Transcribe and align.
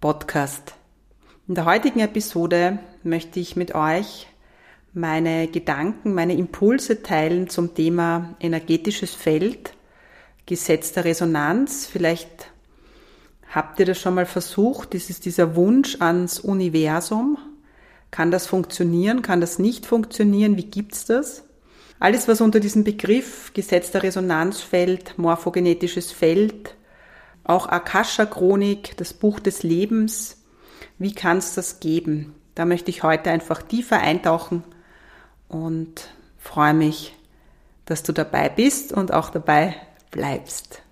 Podcast. 0.00 0.74
In 1.48 1.56
der 1.56 1.64
heutigen 1.64 1.98
Episode 1.98 2.78
möchte 3.02 3.40
ich 3.40 3.56
mit 3.56 3.74
euch 3.74 4.28
meine 4.92 5.48
Gedanken, 5.48 6.14
meine 6.14 6.34
Impulse 6.34 7.02
teilen 7.02 7.48
zum 7.48 7.74
Thema 7.74 8.36
energetisches 8.38 9.14
Feld, 9.14 9.74
Gesetz 10.46 10.92
der 10.92 11.04
Resonanz. 11.04 11.86
Vielleicht 11.86 12.52
habt 13.52 13.80
ihr 13.80 13.86
das 13.86 13.98
schon 13.98 14.14
mal 14.14 14.26
versucht. 14.26 14.94
Das 14.94 15.10
ist 15.10 15.24
dieser 15.24 15.56
Wunsch 15.56 15.96
ans 16.00 16.38
Universum. 16.38 17.36
Kann 18.12 18.30
das 18.30 18.46
funktionieren? 18.46 19.22
Kann 19.22 19.40
das 19.40 19.58
nicht 19.58 19.84
funktionieren? 19.84 20.56
Wie 20.56 20.66
gibt's 20.66 21.06
das? 21.06 21.42
Alles, 21.98 22.28
was 22.28 22.40
unter 22.40 22.60
diesem 22.60 22.84
Begriff 22.84 23.52
Gesetz 23.52 23.90
der 23.90 24.04
Resonanz 24.04 24.60
fällt, 24.60 25.18
morphogenetisches 25.18 26.12
Feld, 26.12 26.76
auch 27.48 27.66
Akasha-Chronik, 27.66 28.96
das 28.98 29.14
Buch 29.14 29.40
des 29.40 29.62
Lebens. 29.62 30.44
Wie 30.98 31.14
kann 31.14 31.38
es 31.38 31.54
das 31.54 31.80
geben? 31.80 32.34
Da 32.54 32.64
möchte 32.64 32.90
ich 32.90 33.02
heute 33.02 33.30
einfach 33.30 33.62
tiefer 33.62 33.98
eintauchen 33.98 34.62
und 35.48 36.08
freue 36.38 36.74
mich, 36.74 37.14
dass 37.86 38.02
du 38.02 38.12
dabei 38.12 38.48
bist 38.48 38.92
und 38.92 39.12
auch 39.12 39.30
dabei 39.30 39.74
bleibst. 40.10 40.82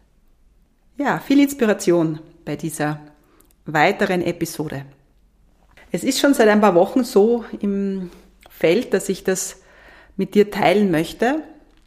Ja, 0.96 1.18
viel 1.18 1.40
Inspiration 1.40 2.20
bei 2.44 2.56
dieser 2.56 3.00
weiteren 3.66 4.22
Episode. 4.22 4.86
Es 5.92 6.04
ist 6.04 6.20
schon 6.20 6.32
seit 6.34 6.48
ein 6.48 6.62
paar 6.62 6.74
Wochen 6.74 7.04
so 7.04 7.44
im 7.60 8.10
Feld, 8.48 8.94
dass 8.94 9.10
ich 9.10 9.24
das 9.24 9.60
mit 10.16 10.34
dir 10.34 10.50
teilen 10.50 10.90
möchte. 10.90 11.42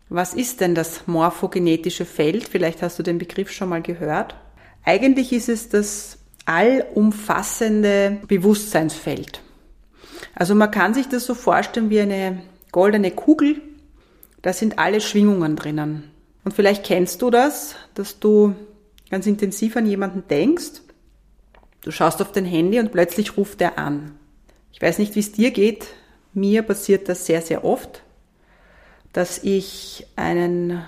Was 0.09 0.36
ist 0.36 0.62
denn 0.62 0.75
das 0.75 1.08
morphogenetische 1.08 2.06
Feld? 2.06 2.47
Vielleicht 2.47 2.84
hast 2.84 3.00
du 3.00 3.03
den 3.03 3.17
Begriff 3.17 3.52
schon 3.52 3.70
mal 3.70 3.81
gehört. 3.81 4.36
Eigentlich 4.83 5.33
ist 5.33 5.49
es 5.49 5.69
das 5.69 6.17
allumfassende 6.45 8.17
Bewusstseinsfeld. 8.27 9.41
Also 10.33 10.55
man 10.55 10.72
kann 10.72 10.94
sich 10.94 11.08
das 11.08 11.25
so 11.25 11.35
vorstellen 11.35 11.89
wie 11.89 11.99
eine 11.99 12.41
goldene 12.72 13.12
Kugel. 13.12 13.62
Da 14.41 14.53
sind 14.53 14.79
alle 14.79 15.01
Schwingungen 15.01 15.56
drinnen. 15.56 16.12
Und 16.44 16.53
vielleicht 16.53 16.85
kennst 16.85 17.22
du 17.22 17.29
das, 17.29 17.75
dass 17.94 18.19
du 18.19 18.56
ganz 19.09 19.28
intensiv 19.28 19.75
an 19.75 19.85
jemanden 19.85 20.23
denkst. 20.28 20.81
Du 21.81 21.91
schaust 21.91 22.22
auf 22.22 22.31
dein 22.31 22.45
Handy 22.45 22.79
und 22.79 22.91
plötzlich 22.91 23.38
ruft 23.38 23.62
er 23.62 23.78
an. 23.78 24.13
Ich 24.72 24.81
weiß 24.81 25.00
nicht, 25.00 25.16
wie 25.16 25.19
es 25.19 25.31
dir 25.31 25.51
geht. 25.51 25.88
Mir 26.34 26.62
passiert 26.62 27.09
das 27.09 27.25
sehr, 27.25 27.41
sehr 27.41 27.63
oft, 27.63 28.03
dass 29.13 29.44
ich 29.44 30.07
einen 30.16 30.84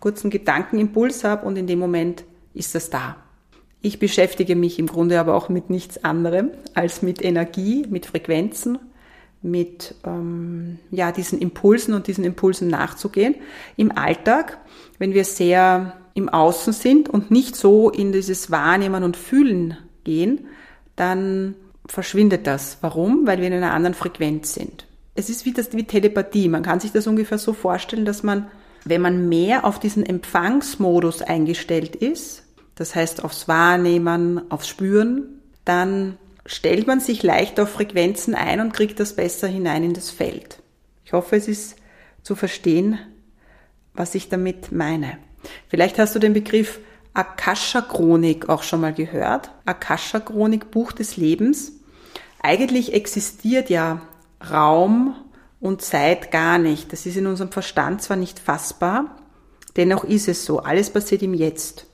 kurzen 0.00 0.30
Gedankenimpuls 0.30 1.24
habe 1.24 1.46
und 1.46 1.56
in 1.56 1.66
dem 1.66 1.78
Moment 1.78 2.24
ist 2.54 2.74
das 2.74 2.90
da. 2.90 3.16
Ich 3.82 3.98
beschäftige 3.98 4.56
mich 4.56 4.78
im 4.78 4.86
Grunde 4.86 5.18
aber 5.18 5.34
auch 5.34 5.48
mit 5.48 5.70
nichts 5.70 6.04
anderem 6.04 6.50
als 6.74 7.02
mit 7.02 7.24
Energie, 7.24 7.86
mit 7.88 8.06
Frequenzen, 8.06 8.78
mit 9.42 9.94
ähm, 10.04 10.78
ja, 10.90 11.12
diesen 11.12 11.38
Impulsen 11.38 11.94
und 11.94 12.06
diesen 12.06 12.24
Impulsen 12.24 12.68
nachzugehen. 12.68 13.36
Im 13.76 13.96
Alltag, 13.96 14.58
wenn 14.98 15.14
wir 15.14 15.24
sehr 15.24 15.96
im 16.14 16.28
Außen 16.28 16.72
sind 16.74 17.08
und 17.08 17.30
nicht 17.30 17.56
so 17.56 17.88
in 17.88 18.12
dieses 18.12 18.50
Wahrnehmen 18.50 19.02
und 19.02 19.16
Fühlen 19.16 19.78
gehen, 20.04 20.46
dann 20.96 21.54
verschwindet 21.86 22.46
das. 22.46 22.78
Warum? 22.82 23.26
Weil 23.26 23.38
wir 23.38 23.46
in 23.46 23.54
einer 23.54 23.72
anderen 23.72 23.94
Frequenz 23.94 24.54
sind. 24.54 24.86
Es 25.14 25.30
ist 25.30 25.46
wie, 25.46 25.52
das, 25.52 25.72
wie 25.72 25.84
Telepathie. 25.84 26.48
Man 26.48 26.62
kann 26.62 26.80
sich 26.80 26.92
das 26.92 27.06
ungefähr 27.06 27.38
so 27.38 27.54
vorstellen, 27.54 28.04
dass 28.04 28.22
man, 28.22 28.48
wenn 28.84 29.00
man 29.00 29.28
mehr 29.28 29.64
auf 29.64 29.80
diesen 29.80 30.04
Empfangsmodus 30.04 31.22
eingestellt 31.22 31.96
ist, 31.96 32.42
das 32.80 32.94
heißt 32.94 33.24
aufs 33.24 33.46
Wahrnehmen, 33.46 34.50
aufs 34.50 34.66
Spüren, 34.66 35.42
dann 35.66 36.16
stellt 36.46 36.86
man 36.86 36.98
sich 36.98 37.22
leicht 37.22 37.60
auf 37.60 37.68
Frequenzen 37.68 38.34
ein 38.34 38.58
und 38.58 38.72
kriegt 38.72 38.98
das 39.00 39.14
besser 39.14 39.48
hinein 39.48 39.84
in 39.84 39.92
das 39.92 40.08
Feld. 40.08 40.62
Ich 41.04 41.12
hoffe, 41.12 41.36
es 41.36 41.46
ist 41.46 41.76
zu 42.22 42.34
verstehen, 42.34 42.98
was 43.92 44.14
ich 44.14 44.30
damit 44.30 44.72
meine. 44.72 45.18
Vielleicht 45.68 45.98
hast 45.98 46.14
du 46.14 46.18
den 46.18 46.32
Begriff 46.32 46.80
Akasha-Chronik 47.12 48.48
auch 48.48 48.62
schon 48.62 48.80
mal 48.80 48.94
gehört. 48.94 49.50
Akasha-Chronik, 49.66 50.70
Buch 50.70 50.92
des 50.92 51.18
Lebens. 51.18 51.72
Eigentlich 52.42 52.94
existiert 52.94 53.68
ja 53.68 54.00
Raum 54.50 55.16
und 55.60 55.82
Zeit 55.82 56.30
gar 56.30 56.56
nicht. 56.56 56.94
Das 56.94 57.04
ist 57.04 57.18
in 57.18 57.26
unserem 57.26 57.52
Verstand 57.52 58.00
zwar 58.00 58.16
nicht 58.16 58.38
fassbar, 58.38 59.18
dennoch 59.76 60.04
ist 60.04 60.28
es 60.28 60.46
so. 60.46 60.60
Alles 60.60 60.88
passiert 60.88 61.20
im 61.20 61.34
Jetzt. 61.34 61.89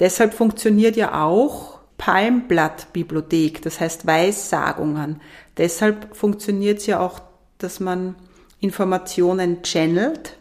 Deshalb 0.00 0.34
funktioniert 0.34 0.96
ja 0.96 1.22
auch 1.22 1.78
Palmblattbibliothek, 1.98 3.60
das 3.60 3.78
heißt 3.78 4.06
Weissagungen. 4.06 5.20
Deshalb 5.58 6.16
funktioniert 6.16 6.78
es 6.78 6.86
ja 6.86 6.98
auch, 7.00 7.20
dass 7.58 7.78
man 7.78 8.16
Informationen 8.58 9.62
channelt, 9.62 10.38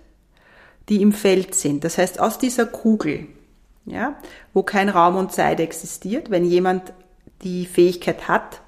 die 0.88 1.02
im 1.02 1.12
Feld 1.12 1.54
sind. 1.56 1.84
Das 1.84 1.98
heißt, 1.98 2.20
aus 2.20 2.38
dieser 2.38 2.66
Kugel, 2.66 3.28
ja, 3.86 4.18
wo 4.54 4.64
kein 4.64 4.88
Raum 4.88 5.18
und 5.18 5.34
Zeit 5.34 5.60
existiert, 5.60 6.32
wenn 6.32 6.46
jemand 6.46 6.94
die 7.42 7.66
Fähigkeit 7.66 8.30
hat, 8.30 8.62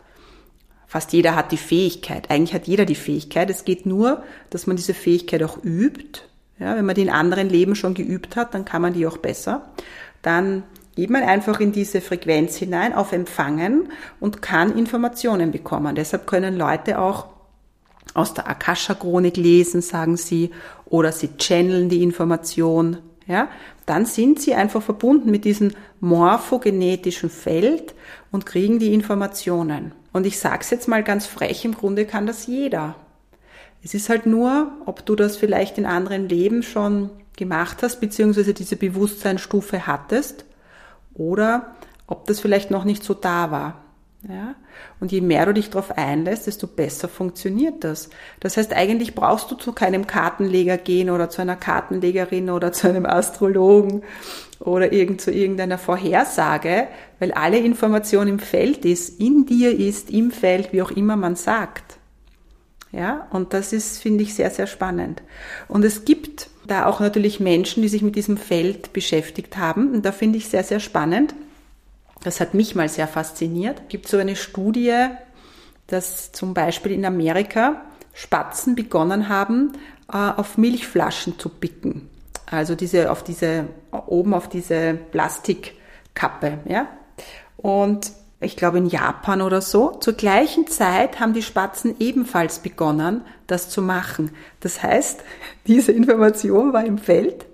fast 0.85 1.13
jeder 1.13 1.35
hat 1.35 1.53
die 1.53 1.57
Fähigkeit, 1.57 2.29
eigentlich 2.29 2.53
hat 2.53 2.67
jeder 2.67 2.83
die 2.83 2.95
Fähigkeit, 2.95 3.49
es 3.49 3.63
geht 3.63 3.85
nur, 3.85 4.23
dass 4.49 4.67
man 4.67 4.75
diese 4.75 4.93
Fähigkeit 4.93 5.43
auch 5.43 5.63
übt. 5.63 6.23
Ja, 6.59 6.75
wenn 6.75 6.85
man 6.85 6.95
die 6.95 7.01
in 7.01 7.09
anderen 7.09 7.49
Leben 7.49 7.75
schon 7.75 7.93
geübt 7.93 8.35
hat, 8.35 8.53
dann 8.53 8.65
kann 8.65 8.81
man 8.81 8.93
die 8.93 9.07
auch 9.07 9.17
besser. 9.17 9.71
Dann 10.21 10.63
geht 10.95 11.09
man 11.09 11.23
einfach 11.23 11.59
in 11.59 11.71
diese 11.71 12.01
Frequenz 12.01 12.57
hinein 12.57 12.93
auf 12.93 13.11
Empfangen 13.11 13.89
und 14.19 14.41
kann 14.41 14.77
Informationen 14.77 15.51
bekommen. 15.51 15.95
Deshalb 15.95 16.27
können 16.27 16.57
Leute 16.57 16.99
auch 16.99 17.27
aus 18.13 18.33
der 18.33 18.49
Akasha-Chronik 18.49 19.37
lesen, 19.37 19.81
sagen 19.81 20.17
sie, 20.17 20.51
oder 20.85 21.11
sie 21.11 21.29
channeln 21.37 21.87
die 21.87 22.03
Information, 22.03 22.97
ja, 23.25 23.47
dann 23.85 24.05
sind 24.05 24.41
sie 24.41 24.53
einfach 24.53 24.81
verbunden 24.81 25.31
mit 25.31 25.45
diesem 25.45 25.71
morphogenetischen 26.01 27.29
Feld 27.29 27.93
und 28.31 28.45
kriegen 28.45 28.79
die 28.79 28.93
Informationen. 28.93 29.93
Und 30.11 30.25
ich 30.25 30.39
sage 30.39 30.59
es 30.61 30.69
jetzt 30.71 30.87
mal 30.87 31.03
ganz 31.03 31.25
frech, 31.25 31.63
im 31.63 31.75
Grunde 31.75 32.05
kann 32.05 32.25
das 32.25 32.47
jeder. 32.47 32.95
Es 33.83 33.93
ist 33.93 34.09
halt 34.09 34.25
nur, 34.25 34.71
ob 34.85 35.05
du 35.05 35.15
das 35.15 35.37
vielleicht 35.37 35.77
in 35.77 35.85
anderen 35.85 36.27
Leben 36.27 36.63
schon 36.63 37.09
gemacht 37.37 37.77
hast, 37.81 38.01
beziehungsweise 38.01 38.53
diese 38.53 38.75
Bewusstseinsstufe 38.75 39.87
hattest 39.87 40.45
oder 41.13 41.75
ob 42.07 42.25
das 42.27 42.39
vielleicht 42.39 42.71
noch 42.71 42.83
nicht 42.83 43.03
so 43.03 43.13
da 43.13 43.51
war. 43.51 43.81
Ja? 44.27 44.55
Und 44.99 45.11
je 45.11 45.21
mehr 45.21 45.45
du 45.45 45.53
dich 45.53 45.69
darauf 45.69 45.97
einlässt, 45.97 46.47
desto 46.47 46.67
besser 46.67 47.07
funktioniert 47.07 47.83
das. 47.83 48.09
Das 48.39 48.57
heißt, 48.57 48.73
eigentlich 48.73 49.15
brauchst 49.15 49.49
du 49.49 49.55
zu 49.55 49.71
keinem 49.73 50.07
Kartenleger 50.07 50.77
gehen 50.77 51.09
oder 51.09 51.29
zu 51.29 51.41
einer 51.41 51.55
Kartenlegerin 51.55 52.49
oder 52.49 52.71
zu 52.71 52.87
einem 52.87 53.05
Astrologen 53.05 54.03
oder 54.59 54.93
irgend 54.93 55.21
zu 55.21 55.31
irgendeiner 55.31 55.77
Vorhersage, 55.77 56.87
weil 57.19 57.31
alle 57.31 57.57
Information 57.57 58.27
im 58.27 58.39
Feld 58.39 58.85
ist, 58.85 59.19
in 59.19 59.45
dir 59.45 59.77
ist, 59.77 60.11
im 60.11 60.31
Feld, 60.31 60.71
wie 60.71 60.81
auch 60.81 60.91
immer 60.91 61.15
man 61.15 61.35
sagt. 61.35 61.97
Ja, 62.91 63.27
und 63.31 63.53
das 63.53 63.71
ist, 63.71 63.99
finde 63.99 64.23
ich, 64.23 64.33
sehr, 64.33 64.49
sehr 64.49 64.67
spannend. 64.67 65.21
Und 65.67 65.85
es 65.85 66.03
gibt 66.03 66.49
da 66.67 66.85
auch 66.85 66.99
natürlich 66.99 67.39
Menschen, 67.39 67.81
die 67.81 67.89
sich 67.89 68.01
mit 68.01 68.15
diesem 68.15 68.37
Feld 68.37 68.91
beschäftigt 68.93 69.57
haben. 69.57 69.93
Und 69.93 70.05
da 70.05 70.11
finde 70.11 70.37
ich 70.37 70.49
sehr, 70.49 70.63
sehr 70.63 70.79
spannend, 70.79 71.33
das 72.23 72.39
hat 72.39 72.53
mich 72.53 72.75
mal 72.75 72.87
sehr 72.87 73.07
fasziniert. 73.07 73.81
Es 73.83 73.87
gibt 73.89 74.07
so 74.07 74.17
eine 74.17 74.35
Studie, 74.35 75.07
dass 75.87 76.31
zum 76.31 76.53
Beispiel 76.53 76.91
in 76.91 77.05
Amerika 77.05 77.81
Spatzen 78.13 78.75
begonnen 78.75 79.27
haben, 79.29 79.73
äh, 80.11 80.17
auf 80.17 80.57
Milchflaschen 80.57 81.39
zu 81.39 81.49
picken. 81.49 82.09
Also 82.45 82.75
diese, 82.75 83.11
auf 83.11 83.23
diese, 83.23 83.65
oben 83.91 84.33
auf 84.33 84.49
diese 84.49 84.93
Plastikkappe, 85.11 86.59
ja. 86.65 86.87
Und 87.57 88.11
ich 88.41 88.57
glaube 88.57 88.79
in 88.79 88.87
Japan 88.87 89.41
oder 89.41 89.61
so, 89.61 89.91
zur 89.99 90.13
gleichen 90.13 90.67
Zeit 90.67 91.19
haben 91.19 91.33
die 91.33 91.43
Spatzen 91.43 91.95
ebenfalls 91.99 92.59
begonnen, 92.59 93.21
das 93.45 93.69
zu 93.69 93.81
machen. 93.81 94.31
Das 94.59 94.81
heißt, 94.81 95.23
diese 95.67 95.91
Information 95.91 96.73
war 96.73 96.83
im 96.83 96.97
Feld 96.97 97.45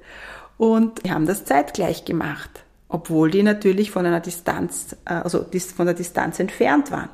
und 0.57 1.03
die 1.03 1.11
haben 1.11 1.25
das 1.25 1.45
zeitgleich 1.45 2.05
gemacht, 2.05 2.63
obwohl 2.87 3.29
die 3.29 3.43
natürlich 3.43 3.91
von 3.91 4.05
einer 4.05 4.21
Distanz, 4.21 4.95
äh, 5.05 5.13
also 5.13 5.45
von 5.75 5.85
der 5.85 5.95
Distanz 5.95 6.39
entfernt 6.39 6.89
waren. 6.89 7.09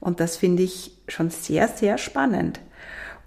Und 0.00 0.20
das 0.20 0.36
finde 0.36 0.62
ich 0.62 0.92
schon 1.06 1.30
sehr, 1.30 1.68
sehr 1.68 1.98
spannend. 1.98 2.60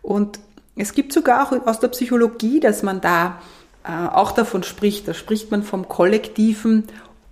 Und 0.01 0.39
es 0.75 0.94
gibt 0.94 1.13
sogar 1.13 1.47
auch 1.47 1.68
aus 1.68 1.80
der 1.80 1.88
Psychologie, 1.89 2.59
dass 2.59 2.83
man 2.83 3.01
da 3.01 3.41
äh, 3.83 3.91
auch 3.91 4.31
davon 4.31 4.63
spricht. 4.63 5.07
Da 5.07 5.13
spricht 5.13 5.50
man 5.51 5.63
vom 5.63 5.88
kollektiven 5.88 6.85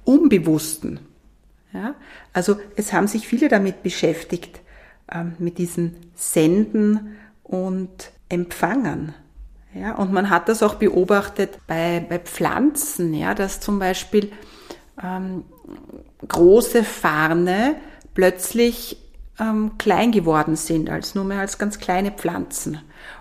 Unbewussten. 0.04 1.00
Ja? 1.76 1.96
Also 2.34 2.58
es 2.76 2.94
haben 2.94 3.08
sich 3.08 3.28
viele 3.28 3.50
damit 3.50 3.84
beschäftigt, 3.84 4.62
ähm, 5.12 5.36
mit 5.38 5.58
diesen 5.58 5.98
Senden 6.16 7.18
und 7.44 8.12
Empfangen. 8.30 9.14
Ja, 9.74 9.96
und 9.96 10.14
man 10.14 10.30
hat 10.30 10.48
das 10.50 10.64
auch 10.64 10.76
beobachtet 10.76 11.60
bei, 11.68 12.04
bei 12.08 12.18
Pflanzen, 12.18 13.14
ja, 13.14 13.36
dass 13.36 13.60
zum 13.60 13.78
Beispiel 13.78 14.32
ähm, 15.04 15.44
große 16.28 16.84
Farne 16.84 17.76
plötzlich 18.14 18.98
ähm, 19.38 19.78
klein 19.78 20.12
geworden 20.12 20.56
sind, 20.56 20.90
als 20.90 21.14
nur 21.14 21.26
mehr 21.26 21.42
als 21.42 21.58
ganz 21.58 21.80
kleine 21.80 22.12
Pflanzen. 22.12 22.80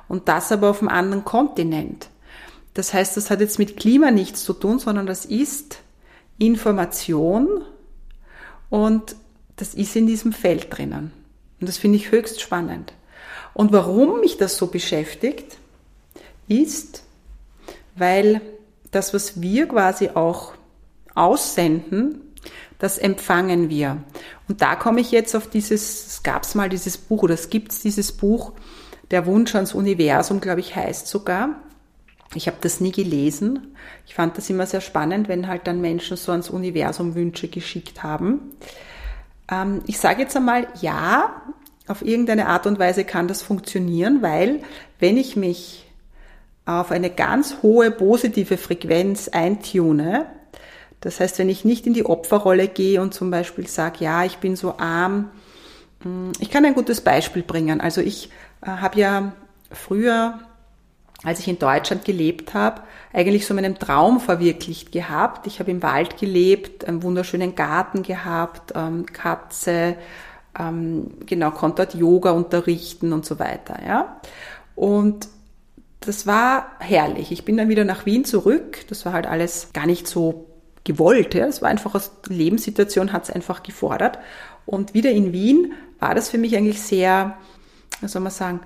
Und 0.09 0.29
das 0.29 0.53
aber 0.53 0.71
auf 0.71 0.81
einem 0.81 0.89
anderen 0.89 1.25
Kontinent. 1.25 2.09
Das 2.73 2.95
heißt, 2.95 3.17
das 3.17 3.31
hat 3.31 3.41
jetzt 3.41 3.59
mit 3.59 3.77
Klima 3.77 4.11
nichts 4.11 4.45
zu 4.45 4.53
tun, 4.53 4.79
sondern 4.79 5.06
das 5.06 5.25
ist 5.25 5.79
Information 6.39 7.65
und 8.71 9.17
das 9.57 9.75
ist 9.75 9.95
in 9.97 10.07
diesem 10.07 10.33
Feld 10.33 10.77
drinnen. 10.77 11.13
Und 11.61 11.69
das 11.69 11.79
finde 11.79 11.97
ich 11.97 12.11
höchst 12.11 12.41
spannend. 12.41 12.93
Und 13.55 13.73
warum 13.73 14.21
mich 14.21 14.37
das 14.37 14.57
so 14.57 14.67
beschäftigt, 14.67 15.57
ist, 16.49 17.05
weil 17.97 18.41
das, 18.91 19.15
was 19.15 19.41
wir 19.41 19.67
quasi 19.69 20.11
auch 20.11 20.55
aussenden, 21.15 22.21
das 22.79 22.99
empfangen 22.99 23.71
wir. 23.71 24.03
Und 24.49 24.61
da 24.61 24.77
komme 24.77 25.01
ich 25.01 25.11
jetzt 25.11 25.35
auf 25.35 25.49
dieses, 25.49 26.07
es 26.07 26.23
gab 26.23 26.43
es 26.43 26.55
mal 26.55 26.69
dieses 26.69 26.99
Buch, 26.99 27.23
oder 27.23 27.35
es 27.35 27.49
gibt 27.49 27.85
dieses 27.85 28.13
Buch, 28.13 28.53
Der 29.11 29.27
Wunsch 29.27 29.55
ans 29.55 29.75
Universum, 29.75 30.41
glaube 30.41 30.61
ich, 30.61 30.75
heißt 30.75 31.07
sogar. 31.07 31.61
Ich 32.35 32.47
habe 32.47 32.59
das 32.61 32.81
nie 32.81 32.93
gelesen. 32.93 33.77
Ich 34.07 34.15
fand 34.15 34.37
das 34.37 34.51
immer 34.51 34.67
sehr 34.67 34.81
spannend, 34.81 35.29
wenn 35.29 35.49
halt 35.49 35.67
dann 35.67 35.81
Menschen 35.81 36.17
so 36.17 36.33
ans 36.33 36.51
Universum 36.51 37.15
Wünsche 37.15 37.49
geschickt 37.49 38.03
haben. 38.03 38.53
Ähm, 39.51 39.83
ich 39.87 39.99
sage 39.99 40.23
jetzt 40.23 40.37
einmal, 40.37 40.67
ja, 40.81 41.43
auf 41.87 42.03
irgendeine 42.03 42.47
Art 42.47 42.67
und 42.67 42.79
Weise 42.79 43.05
kann 43.05 43.29
das 43.29 43.43
funktionieren, 43.43 44.23
weil 44.23 44.63
wenn 45.01 45.17
ich 45.17 45.37
mich 45.37 45.87
auf 46.67 46.91
eine 46.91 47.11
ganz 47.11 47.59
hohe 47.63 47.91
positive 47.91 48.57
Frequenz 48.57 49.29
eintune, 49.29 50.27
das 51.01 51.21
heißt, 51.21 51.39
wenn 51.39 51.51
ich 51.51 51.67
nicht 51.67 51.87
in 51.87 51.93
die 51.93 52.07
Opferrolle 52.07 52.69
gehe 52.69 53.03
und 53.03 53.13
zum 53.13 53.31
Beispiel 53.31 53.67
sage, 53.67 54.03
ja, 54.03 54.25
ich 54.25 54.39
bin 54.39 54.57
so 54.57 54.79
arm, 54.79 55.31
hm, 56.03 56.33
ich 56.41 56.51
kann 56.51 56.65
ein 56.65 56.75
gutes 56.75 57.03
Beispiel 57.03 57.43
bringen. 57.43 57.83
Also 57.83 58.01
ich 58.01 58.31
äh, 58.63 58.69
habe 58.71 58.99
ja 58.99 59.33
früher, 59.71 60.39
als 61.25 61.41
ich 61.41 61.49
in 61.49 61.59
Deutschland 61.59 62.05
gelebt 62.05 62.55
habe, 62.55 62.82
eigentlich 63.12 63.47
so 63.47 63.55
meinen 63.55 63.79
Traum 63.79 64.21
verwirklicht 64.21 64.93
gehabt. 64.93 65.47
Ich 65.47 65.59
habe 65.59 65.71
im 65.71 65.82
Wald 65.82 66.19
gelebt, 66.19 66.87
einen 66.87 67.03
wunderschönen 67.03 67.55
Garten 67.55 68.03
gehabt, 68.03 68.73
ähm, 68.76 69.06
Katze, 69.06 69.97
ähm, 70.59 71.15
genau, 71.26 71.50
konnte 71.50 71.85
dort 71.85 71.94
Yoga 71.94 72.31
unterrichten 72.31 73.12
und 73.12 73.25
so 73.25 73.38
weiter. 73.38 73.79
Ja. 73.85 74.21
Und 74.75 75.29
das 76.00 76.26
war 76.26 76.67
herrlich. 76.81 77.32
Ich 77.32 77.44
bin 77.44 77.56
dann 77.56 77.69
wieder 77.69 77.85
nach 77.85 78.06
Wien 78.06 78.25
zurück. 78.25 78.85
Das 78.88 79.06
war 79.06 79.12
halt 79.12 79.27
alles 79.27 79.70
gar 79.73 79.87
nicht 79.87 80.06
so 80.06 80.47
gewollt. 80.85 81.35
Ja. 81.35 81.47
Es 81.47 81.62
war 81.62 81.70
einfach 81.70 81.94
aus 81.94 82.12
Lebenssituation 82.29 83.12
hat 83.12 83.25
es 83.25 83.31
einfach 83.31 83.62
gefordert. 83.62 84.19
Und 84.67 84.94
wieder 84.94 85.11
in 85.11 85.32
Wien 85.32 85.73
war 85.99 86.15
das 86.15 86.29
für 86.29 86.38
mich 86.38 86.56
eigentlich 86.56 86.81
sehr, 86.81 87.38
wie 88.00 88.09
soll 88.09 88.23
man 88.23 88.32
sagen, 88.32 88.61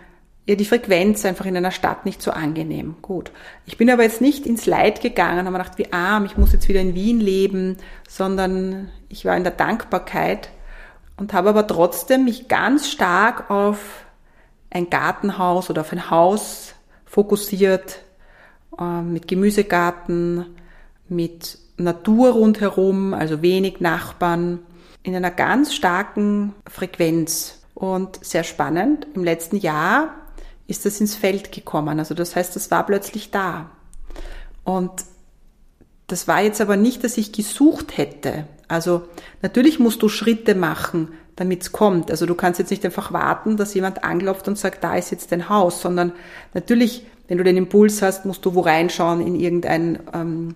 ja, 0.49 0.55
die 0.55 0.65
Frequenz 0.65 1.27
einfach 1.27 1.45
in 1.45 1.59
einer 1.59 1.71
Stadt 1.71 2.07
nicht 2.07 2.23
so 2.23 2.31
angenehm. 2.31 2.97
Gut. 3.03 3.33
Ich 3.67 3.77
bin 3.77 3.91
aber 3.91 4.05
jetzt 4.05 4.23
nicht 4.23 4.47
ins 4.47 4.65
Leid 4.65 5.03
gegangen, 5.03 5.41
habe 5.41 5.51
mir 5.51 5.59
gedacht, 5.59 5.77
wie 5.77 5.93
arm, 5.93 6.25
ich 6.25 6.39
muss 6.39 6.55
jetzt 6.55 6.69
wieder 6.69 6.81
in 6.81 6.95
Wien 6.95 7.21
leben, 7.21 7.77
sondern 8.09 8.89
ich 9.11 9.27
war 9.27 9.37
in 9.37 9.43
der 9.43 9.53
Dankbarkeit 9.53 10.49
und 11.19 11.35
habe 11.35 11.51
aber 11.51 11.67
trotzdem 11.67 12.25
mich 12.25 12.49
ganz 12.49 12.89
stark 12.89 13.51
auf 13.51 14.07
ein 14.71 14.89
Gartenhaus 14.89 15.69
oder 15.69 15.83
auf 15.83 15.93
ein 15.93 16.09
Haus 16.11 16.75
fokussiert, 17.05 18.01
äh, 18.81 19.03
mit 19.03 19.29
Gemüsegarten, 19.29 20.47
mit 21.11 21.59
Natur 21.77 22.31
rundherum, 22.31 23.13
also 23.13 23.43
wenig 23.43 23.81
Nachbarn, 23.81 24.61
in 25.03 25.15
einer 25.15 25.31
ganz 25.31 25.75
starken 25.75 26.55
Frequenz. 26.67 27.61
Und 27.75 28.25
sehr 28.25 28.45
spannend, 28.45 29.07
im 29.15 29.23
letzten 29.23 29.59
Jahr 29.59 30.15
ist 30.69 30.85
das 30.87 31.01
ins 31.01 31.17
Feld 31.17 31.51
gekommen. 31.51 31.99
Also 31.99 32.15
das 32.15 32.37
heißt, 32.37 32.55
das 32.55 32.71
war 32.71 32.87
plötzlich 32.87 33.33
da. 33.33 33.71
Und 34.63 34.93
das 36.07 36.29
war 36.29 36.43
jetzt 36.43 36.61
aber 36.61 36.77
nicht, 36.77 37.03
dass 37.03 37.19
ich 37.19 37.33
gesucht 37.33 37.97
hätte. 37.97 38.47
Also 38.69 39.03
natürlich 39.43 39.81
musst 39.81 40.03
du 40.03 40.09
Schritte 40.09 40.55
machen, 40.55 41.09
damit 41.37 41.63
es 41.63 41.73
kommt. 41.73 42.11
Also 42.11 42.27
du 42.27 42.35
kannst 42.35 42.61
jetzt 42.61 42.71
nicht 42.71 42.85
einfach 42.85 43.13
warten, 43.13 43.57
dass 43.57 43.75
jemand 43.75 44.05
anklopft 44.05 44.47
und 44.47 44.59
sagt, 44.59 44.85
da 44.85 44.95
ist 44.95 45.11
jetzt 45.11 45.33
dein 45.33 45.49
Haus, 45.49 45.81
sondern 45.81 46.13
natürlich, 46.53 47.05
wenn 47.29 47.39
du 47.39 47.45
den 47.45 47.57
Impuls 47.57 48.03
hast, 48.03 48.27
musst 48.27 48.45
du 48.45 48.55
wo 48.55 48.61
reinschauen 48.61 49.27
in 49.27 49.35
irgendein 49.35 49.99
ähm, 50.13 50.55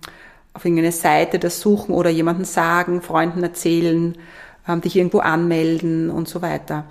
auf 0.53 0.65
irgendeine 0.65 0.91
Seite 0.91 1.39
das 1.39 1.59
suchen 1.59 1.95
oder 1.95 2.11
jemanden 2.11 2.45
sagen, 2.45 3.01
Freunden 3.01 3.41
erzählen, 3.41 4.15
ähm, 4.67 4.81
dich 4.81 4.95
irgendwo 4.95 5.19
anmelden 5.19 6.11
und 6.11 6.27
so 6.27 6.43
weiter. 6.43 6.85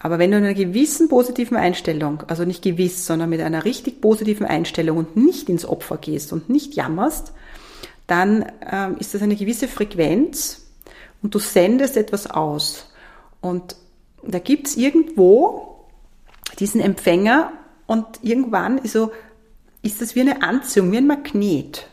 Aber 0.00 0.18
wenn 0.18 0.30
du 0.30 0.38
in 0.38 0.44
einer 0.44 0.54
gewissen 0.54 1.08
positiven 1.08 1.56
Einstellung, 1.56 2.22
also 2.28 2.44
nicht 2.44 2.62
gewiss, 2.62 3.06
sondern 3.06 3.30
mit 3.30 3.40
einer 3.40 3.64
richtig 3.64 4.00
positiven 4.00 4.46
Einstellung 4.46 4.96
und 4.98 5.16
nicht 5.16 5.48
ins 5.48 5.64
Opfer 5.64 5.98
gehst 5.98 6.32
und 6.32 6.48
nicht 6.48 6.74
jammerst, 6.74 7.32
dann 8.06 8.46
ähm, 8.70 8.96
ist 8.98 9.14
das 9.14 9.22
eine 9.22 9.36
gewisse 9.36 9.68
Frequenz 9.68 10.68
und 11.22 11.34
du 11.34 11.38
sendest 11.38 11.96
etwas 11.96 12.28
aus. 12.28 12.90
Und 13.40 13.76
da 14.22 14.38
gibt's 14.38 14.76
irgendwo 14.76 15.86
diesen 16.58 16.80
Empfänger 16.80 17.52
und 17.86 18.06
irgendwann 18.22 18.78
ist, 18.78 18.92
so, 18.92 19.12
ist 19.82 20.00
das 20.00 20.14
wie 20.14 20.20
eine 20.20 20.42
Anziehung, 20.42 20.92
wie 20.92 20.98
ein 20.98 21.06
Magnet. 21.06 21.88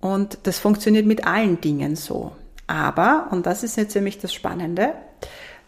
Und 0.00 0.38
das 0.44 0.58
funktioniert 0.58 1.06
mit 1.06 1.26
allen 1.26 1.60
Dingen 1.60 1.96
so. 1.96 2.32
Aber, 2.66 3.28
und 3.30 3.46
das 3.46 3.62
ist 3.62 3.76
jetzt 3.76 3.94
nämlich 3.94 4.18
das 4.18 4.32
Spannende, 4.32 4.92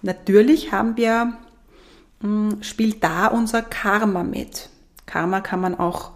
natürlich 0.02 0.72
haben 0.72 0.96
wir, 0.96 1.34
hm, 2.20 2.62
spielt 2.62 3.02
da 3.02 3.26
unser 3.28 3.62
Karma 3.62 4.22
mit. 4.22 4.68
Karma 5.06 5.40
kann 5.40 5.60
man 5.60 5.78
auch 5.78 6.12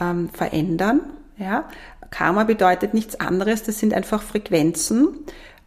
ähm, 0.00 0.28
verändern. 0.30 1.00
Ja? 1.36 1.68
Karma 2.10 2.44
bedeutet 2.44 2.94
nichts 2.94 3.18
anderes, 3.20 3.62
das 3.62 3.78
sind 3.78 3.94
einfach 3.94 4.22
Frequenzen, 4.22 5.18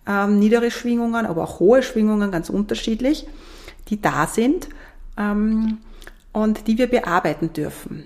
ähm, 0.08 0.40
niedere 0.40 0.72
Schwingungen, 0.72 1.26
aber 1.26 1.44
auch 1.44 1.60
hohe 1.60 1.84
Schwingungen, 1.84 2.32
ganz 2.32 2.50
unterschiedlich, 2.50 3.28
die 3.90 4.02
da 4.02 4.28
sind 4.28 4.70
ähm, 5.18 5.80
und 6.32 6.68
die 6.68 6.78
wir 6.78 6.88
bearbeiten 6.88 7.54
dürfen. 7.54 8.06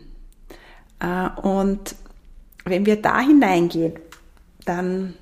Äh, 1.00 1.30
und 1.42 1.96
wenn 2.66 2.86
wir 2.86 3.02
da 3.02 3.20
hineingehen, 3.20 3.94
dann 4.66 5.16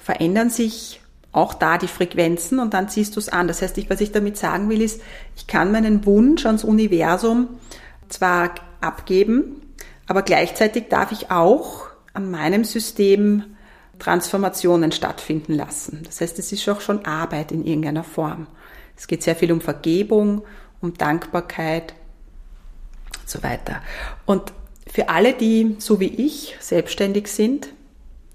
verändern 0.00 0.50
sich 0.50 1.00
auch 1.36 1.54
da 1.54 1.76
die 1.76 1.88
Frequenzen 1.88 2.58
und 2.58 2.72
dann 2.72 2.88
ziehst 2.88 3.14
du 3.14 3.20
es 3.20 3.28
an. 3.28 3.46
Das 3.46 3.60
heißt, 3.60 3.90
was 3.90 4.00
ich 4.00 4.10
damit 4.10 4.38
sagen 4.38 4.70
will, 4.70 4.80
ist, 4.80 5.02
ich 5.36 5.46
kann 5.46 5.70
meinen 5.70 6.06
Wunsch 6.06 6.46
ans 6.46 6.64
Universum 6.64 7.48
zwar 8.08 8.54
abgeben, 8.80 9.60
aber 10.06 10.22
gleichzeitig 10.22 10.88
darf 10.88 11.12
ich 11.12 11.30
auch 11.30 11.88
an 12.14 12.30
meinem 12.30 12.64
System 12.64 13.44
Transformationen 13.98 14.92
stattfinden 14.92 15.54
lassen. 15.54 16.02
Das 16.04 16.20
heißt, 16.20 16.38
es 16.38 16.52
ist 16.52 16.68
auch 16.68 16.80
schon 16.80 17.04
Arbeit 17.04 17.52
in 17.52 17.66
irgendeiner 17.66 18.04
Form. 18.04 18.46
Es 18.96 19.06
geht 19.06 19.22
sehr 19.22 19.36
viel 19.36 19.52
um 19.52 19.60
Vergebung, 19.60 20.42
um 20.80 20.94
Dankbarkeit 20.94 21.94
und 23.20 23.28
so 23.28 23.42
weiter. 23.42 23.82
Und 24.24 24.52
für 24.86 25.10
alle, 25.10 25.34
die 25.34 25.76
so 25.78 26.00
wie 26.00 26.14
ich 26.14 26.56
selbstständig 26.60 27.28
sind, 27.28 27.68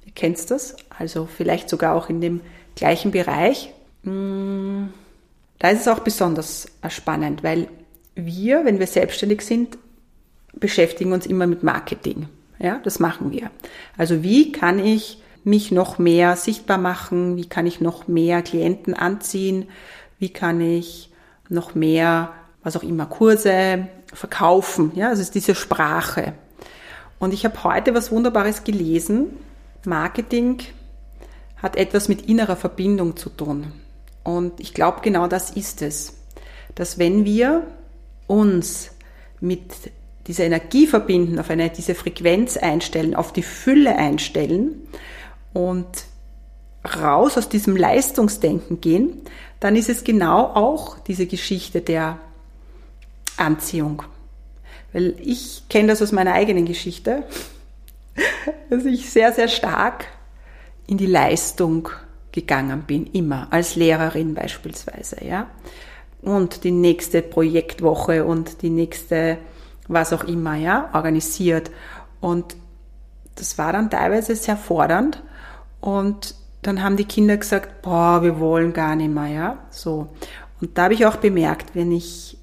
ihr 0.05 0.11
kennt 0.13 0.51
das, 0.51 0.75
also 0.97 1.25
vielleicht 1.25 1.69
sogar 1.69 1.95
auch 1.95 2.09
in 2.09 2.21
dem 2.21 2.41
gleichen 2.75 3.11
Bereich. 3.11 3.73
Mm, 4.03 4.87
da 5.59 5.69
ist 5.69 5.81
es 5.81 5.87
auch 5.87 5.99
besonders 5.99 6.67
spannend, 6.89 7.43
weil 7.43 7.67
wir, 8.15 8.65
wenn 8.65 8.79
wir 8.79 8.87
selbstständig 8.87 9.41
sind, 9.41 9.77
beschäftigen 10.53 11.13
uns 11.13 11.25
immer 11.25 11.47
mit 11.47 11.63
Marketing. 11.63 12.27
Ja, 12.59 12.79
das 12.83 12.99
machen 12.99 13.31
wir. 13.31 13.49
Also 13.97 14.23
wie 14.23 14.51
kann 14.51 14.79
ich 14.79 15.21
mich 15.43 15.71
noch 15.71 15.97
mehr 15.97 16.35
sichtbar 16.35 16.77
machen? 16.77 17.37
Wie 17.37 17.47
kann 17.47 17.65
ich 17.65 17.81
noch 17.81 18.07
mehr 18.07 18.41
Klienten 18.41 18.93
anziehen? 18.93 19.67
Wie 20.19 20.29
kann 20.29 20.61
ich 20.61 21.11
noch 21.49 21.73
mehr, 21.73 22.31
was 22.63 22.75
auch 22.75 22.83
immer, 22.83 23.07
Kurse 23.07 23.87
verkaufen? 24.13 24.91
Ja, 24.95 25.09
also 25.09 25.21
es 25.21 25.29
ist 25.29 25.35
diese 25.35 25.55
Sprache. 25.55 26.33
Und 27.17 27.33
ich 27.33 27.45
habe 27.45 27.63
heute 27.63 27.93
was 27.93 28.11
Wunderbares 28.11 28.63
gelesen. 28.63 29.37
Marketing 29.85 30.59
hat 31.61 31.75
etwas 31.75 32.07
mit 32.07 32.27
innerer 32.27 32.55
Verbindung 32.55 33.15
zu 33.15 33.29
tun. 33.29 33.71
Und 34.23 34.59
ich 34.59 34.73
glaube, 34.73 34.99
genau 35.01 35.27
das 35.27 35.51
ist 35.51 35.81
es. 35.81 36.13
Dass 36.75 36.97
wenn 36.97 37.25
wir 37.25 37.67
uns 38.27 38.91
mit 39.39 39.61
dieser 40.27 40.45
Energie 40.45 40.87
verbinden, 40.87 41.39
auf 41.39 41.49
eine, 41.49 41.69
diese 41.69 41.95
Frequenz 41.95 42.57
einstellen, 42.57 43.15
auf 43.15 43.33
die 43.33 43.43
Fülle 43.43 43.95
einstellen 43.95 44.87
und 45.53 45.87
raus 46.85 47.37
aus 47.37 47.49
diesem 47.49 47.75
Leistungsdenken 47.75 48.81
gehen, 48.81 49.21
dann 49.59 49.75
ist 49.75 49.89
es 49.89 50.03
genau 50.03 50.45
auch 50.45 50.97
diese 50.99 51.27
Geschichte 51.27 51.81
der 51.81 52.19
Anziehung. 53.37 54.03
Weil 54.93 55.15
ich 55.21 55.63
kenne 55.69 55.89
das 55.89 56.01
aus 56.01 56.11
meiner 56.11 56.33
eigenen 56.33 56.65
Geschichte, 56.65 57.23
dass 58.69 58.85
ich 58.85 59.09
sehr, 59.09 59.31
sehr 59.33 59.47
stark 59.47 60.05
in 60.91 60.97
die 60.97 61.05
Leistung 61.05 61.87
gegangen 62.33 62.83
bin, 62.85 63.07
immer, 63.07 63.47
als 63.49 63.77
Lehrerin 63.77 64.33
beispielsweise, 64.33 65.23
ja. 65.23 65.47
Und 66.21 66.65
die 66.65 66.71
nächste 66.71 67.21
Projektwoche 67.21 68.25
und 68.25 68.61
die 68.61 68.69
nächste 68.69 69.37
was 69.87 70.11
auch 70.11 70.25
immer, 70.25 70.55
ja, 70.55 70.89
organisiert. 70.93 71.71
Und 72.19 72.57
das 73.35 73.57
war 73.57 73.71
dann 73.71 73.89
teilweise 73.89 74.35
sehr 74.35 74.57
fordernd. 74.57 75.23
Und 75.79 76.35
dann 76.61 76.83
haben 76.83 76.97
die 76.97 77.05
Kinder 77.05 77.37
gesagt, 77.37 77.81
boah, 77.83 78.21
wir 78.21 78.41
wollen 78.41 78.73
gar 78.73 78.97
nicht 78.97 79.13
mehr, 79.13 79.27
ja, 79.27 79.57
so. 79.69 80.09
Und 80.59 80.77
da 80.77 80.83
habe 80.83 80.93
ich 80.93 81.05
auch 81.05 81.15
bemerkt, 81.15 81.73
wenn 81.73 81.93
ich 81.93 82.37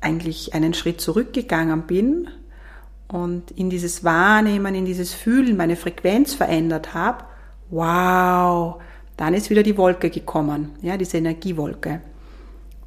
eigentlich 0.00 0.52
einen 0.52 0.74
Schritt 0.74 1.00
zurückgegangen 1.00 1.82
bin 1.82 2.28
und 3.06 3.52
in 3.52 3.70
dieses 3.70 4.02
Wahrnehmen, 4.02 4.74
in 4.74 4.84
dieses 4.84 5.14
Fühlen 5.14 5.56
meine 5.56 5.76
Frequenz 5.76 6.34
verändert 6.34 6.92
habe, 6.92 7.24
wow, 7.70 8.80
dann 9.16 9.34
ist 9.34 9.50
wieder 9.50 9.62
die 9.62 9.76
Wolke 9.76 10.10
gekommen, 10.10 10.76
ja, 10.82 10.96
diese 10.96 11.18
Energiewolke. 11.18 12.00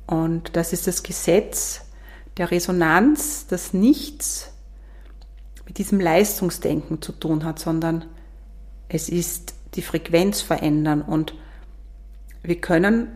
Und 0.06 0.56
das 0.56 0.74
ist 0.74 0.88
das 0.88 1.04
Gesetz 1.04 1.82
der 2.38 2.52
Resonanz, 2.52 3.48
das 3.48 3.74
nichts 3.74 4.52
mit 5.66 5.78
diesem 5.78 6.00
Leistungsdenken 6.00 7.02
zu 7.02 7.12
tun 7.12 7.44
hat, 7.44 7.60
sondern 7.60 8.06
es 8.88 9.10
ist 9.10 9.54
die 9.76 9.82
Frequenz 9.82 10.42
verändern 10.42 11.02
und 11.02 11.36
wir 12.42 12.60
können, 12.60 13.10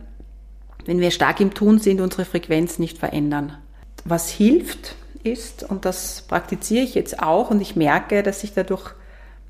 wenn 0.86 1.00
wir 1.00 1.12
stark 1.12 1.39
im 1.39 1.53
Tun 1.53 1.79
sind, 1.79 2.01
unsere 2.01 2.25
Frequenz 2.25 2.77
nicht 2.77 2.98
verändern. 2.98 3.58
Was 4.05 4.29
hilft 4.29 4.96
ist, 5.24 5.63
und 5.63 5.86
das 5.86 6.24
praktiziere 6.27 6.84
ich 6.84 6.93
jetzt 6.93 7.20
auch 7.20 7.50
und 7.50 7.62
ich 7.62 7.75
merke, 7.75 8.22
dass 8.22 8.41
sich 8.41 8.53
dadurch 8.53 8.91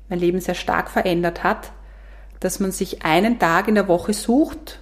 mein 0.08 0.20
Leben 0.20 0.40
sehr 0.40 0.54
stark 0.54 0.90
verändert 0.90 1.42
hat, 1.42 1.72
dass 2.44 2.60
man 2.60 2.72
sich 2.72 3.02
einen 3.04 3.38
Tag 3.38 3.68
in 3.68 3.74
der 3.74 3.88
Woche 3.88 4.12
sucht. 4.12 4.78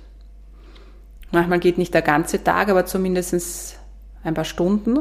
Manchmal 1.30 1.60
geht 1.60 1.78
nicht 1.78 1.94
der 1.94 2.02
ganze 2.02 2.42
Tag, 2.42 2.68
aber 2.68 2.86
zumindest 2.86 3.78
ein 4.24 4.34
paar 4.34 4.44
Stunden, 4.44 4.98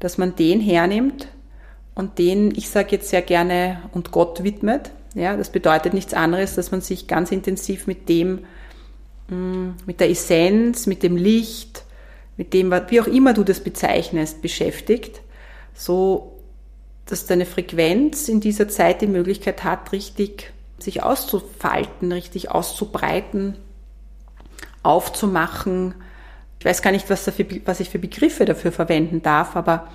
dass 0.00 0.16
man 0.16 0.34
den 0.34 0.62
hernimmt 0.62 1.28
und 1.94 2.18
den, 2.18 2.56
ich 2.56 2.70
sage 2.70 2.92
jetzt 2.92 3.10
sehr 3.10 3.20
gerne, 3.20 3.82
und 3.92 4.12
Gott 4.12 4.42
widmet. 4.42 4.92
Ja, 5.14 5.36
das 5.36 5.50
bedeutet 5.50 5.92
nichts 5.92 6.14
anderes, 6.14 6.54
dass 6.54 6.70
man 6.70 6.80
sich 6.80 7.06
ganz 7.06 7.30
intensiv 7.30 7.86
mit 7.86 8.08
dem, 8.08 8.46
mm, 9.28 9.72
mit 9.84 10.00
der 10.00 10.08
Essenz, 10.08 10.86
mit 10.86 11.02
dem 11.02 11.18
Licht, 11.18 11.84
mit 12.38 12.54
dem, 12.54 12.72
wie 12.88 13.00
auch 13.02 13.06
immer 13.06 13.34
du 13.34 13.44
das 13.44 13.60
bezeichnest, 13.60 14.40
beschäftigt, 14.40 15.20
so 15.74 16.32
dass 17.04 17.26
deine 17.26 17.44
Frequenz 17.44 18.30
in 18.30 18.40
dieser 18.40 18.68
Zeit 18.68 19.02
die 19.02 19.06
Möglichkeit 19.06 19.64
hat, 19.64 19.92
richtig 19.92 20.53
sich 20.84 21.02
auszufalten, 21.02 22.12
richtig 22.12 22.50
auszubreiten, 22.50 23.56
aufzumachen, 24.82 25.94
ich 26.64 26.70
weiß 26.70 26.80
gar 26.80 26.92
nicht, 26.92 27.10
was, 27.10 27.26
dafür, 27.26 27.44
was 27.66 27.80
ich 27.80 27.90
für 27.90 27.98
Begriffe 27.98 28.46
dafür 28.46 28.72
verwenden 28.72 29.20
darf, 29.20 29.54
aber 29.54 29.88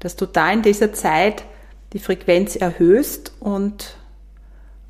dass 0.00 0.16
du 0.16 0.26
da 0.26 0.50
in 0.50 0.62
dieser 0.62 0.92
Zeit 0.92 1.44
die 1.92 2.00
Frequenz 2.00 2.56
erhöhst 2.56 3.32
und 3.38 3.94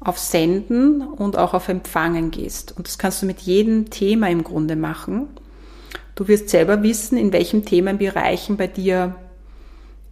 auf 0.01 0.19
Senden 0.19 1.03
und 1.03 1.37
auch 1.37 1.53
auf 1.53 1.69
Empfangen 1.69 2.31
gehst. 2.31 2.75
Und 2.75 2.87
das 2.87 2.97
kannst 2.97 3.21
du 3.21 3.27
mit 3.27 3.41
jedem 3.41 3.91
Thema 3.91 4.31
im 4.31 4.45
Grunde 4.45 4.77
machen. 4.77 5.29
Du 6.15 6.27
wirst 6.27 6.49
selber 6.49 6.83
wissen, 6.83 7.19
in 7.19 7.35
welchen 7.35 7.67
Themenbereichen 7.67 8.57
bei 8.57 8.67
dir 8.67 9.15